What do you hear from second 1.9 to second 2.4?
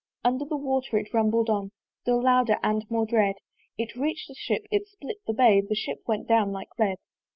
Still